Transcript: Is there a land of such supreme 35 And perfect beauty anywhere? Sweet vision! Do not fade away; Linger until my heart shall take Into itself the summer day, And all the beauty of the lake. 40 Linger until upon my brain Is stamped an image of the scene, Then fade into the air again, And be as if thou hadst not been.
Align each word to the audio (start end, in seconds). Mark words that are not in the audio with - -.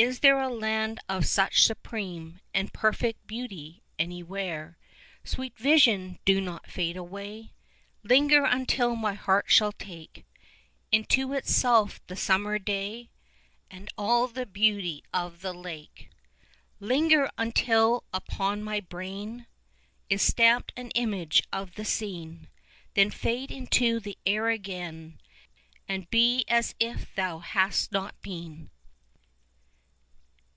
Is 0.00 0.20
there 0.20 0.38
a 0.40 0.48
land 0.48 1.00
of 1.08 1.26
such 1.26 1.64
supreme 1.64 2.34
35 2.52 2.52
And 2.54 2.72
perfect 2.72 3.26
beauty 3.26 3.82
anywhere? 3.98 4.78
Sweet 5.24 5.58
vision! 5.58 6.20
Do 6.24 6.40
not 6.40 6.70
fade 6.70 6.96
away; 6.96 7.50
Linger 8.04 8.44
until 8.44 8.94
my 8.94 9.14
heart 9.14 9.46
shall 9.48 9.72
take 9.72 10.24
Into 10.92 11.32
itself 11.32 12.00
the 12.06 12.14
summer 12.14 12.60
day, 12.60 13.10
And 13.72 13.88
all 13.98 14.28
the 14.28 14.46
beauty 14.46 15.02
of 15.12 15.40
the 15.40 15.52
lake. 15.52 16.10
40 16.78 16.94
Linger 16.94 17.30
until 17.36 18.04
upon 18.14 18.62
my 18.62 18.78
brain 18.78 19.48
Is 20.08 20.22
stamped 20.22 20.72
an 20.76 20.90
image 20.92 21.42
of 21.52 21.74
the 21.74 21.84
scene, 21.84 22.46
Then 22.94 23.10
fade 23.10 23.50
into 23.50 23.98
the 23.98 24.16
air 24.24 24.48
again, 24.48 25.18
And 25.88 26.08
be 26.08 26.44
as 26.46 26.76
if 26.78 27.12
thou 27.16 27.40
hadst 27.40 27.90
not 27.90 28.14
been. 28.22 28.70